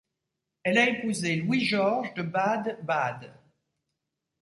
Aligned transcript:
Elle 0.63 0.79
a 0.79 0.89
épousé 0.89 1.35
Louis-Georges 1.35 2.15
de 2.15 2.23
Bade-Bade. 2.23 3.37